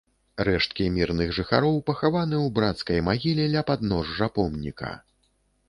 Рэшткі 0.47 0.87
мірных 0.95 1.29
жыхароў 1.39 1.77
пахаваны 1.91 2.37
ў 2.45 2.55
брацкай 2.57 2.99
магіле 3.11 3.47
ля 3.55 3.65
падножжа 3.71 4.33
помніка. 4.41 4.91